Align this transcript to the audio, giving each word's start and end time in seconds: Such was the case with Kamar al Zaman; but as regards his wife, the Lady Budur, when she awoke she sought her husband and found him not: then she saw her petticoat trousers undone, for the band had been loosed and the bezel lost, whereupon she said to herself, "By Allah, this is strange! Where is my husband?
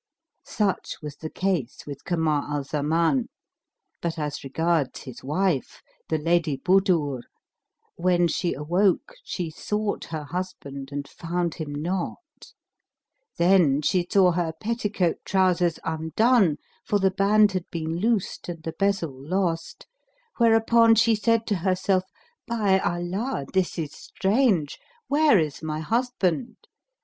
Such 0.47 0.95
was 1.03 1.17
the 1.17 1.29
case 1.29 1.85
with 1.85 2.05
Kamar 2.05 2.47
al 2.51 2.63
Zaman; 2.63 3.29
but 4.01 4.17
as 4.17 4.43
regards 4.43 5.01
his 5.03 5.23
wife, 5.23 5.83
the 6.09 6.17
Lady 6.17 6.57
Budur, 6.57 7.21
when 7.97 8.27
she 8.27 8.55
awoke 8.55 9.13
she 9.23 9.51
sought 9.51 10.05
her 10.05 10.23
husband 10.23 10.89
and 10.91 11.07
found 11.07 11.53
him 11.53 11.71
not: 11.75 12.17
then 13.37 13.83
she 13.83 14.07
saw 14.11 14.31
her 14.31 14.53
petticoat 14.59 15.17
trousers 15.23 15.77
undone, 15.83 16.57
for 16.83 16.97
the 16.97 17.11
band 17.11 17.51
had 17.51 17.69
been 17.69 17.97
loosed 17.99 18.49
and 18.49 18.63
the 18.63 18.73
bezel 18.73 19.13
lost, 19.15 19.85
whereupon 20.39 20.95
she 20.95 21.13
said 21.13 21.45
to 21.45 21.57
herself, 21.57 22.05
"By 22.47 22.79
Allah, 22.79 23.45
this 23.53 23.77
is 23.77 23.91
strange! 23.93 24.79
Where 25.09 25.37
is 25.37 25.61
my 25.61 25.79
husband? 25.79 26.55